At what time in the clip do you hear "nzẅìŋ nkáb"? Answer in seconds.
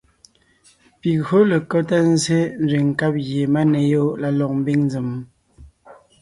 2.63-3.13